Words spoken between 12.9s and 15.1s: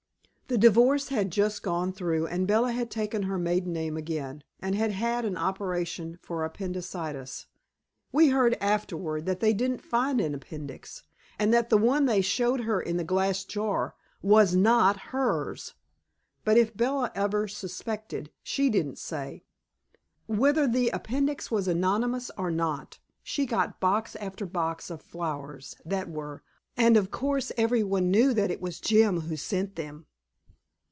a glass jar WAS NOT